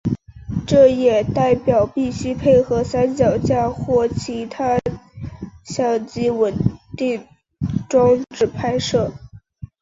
[0.65, 4.79] 这也代表必须配合三脚架或其他
[5.63, 6.55] 相机稳
[6.97, 7.27] 定
[7.87, 9.13] 装置拍摄。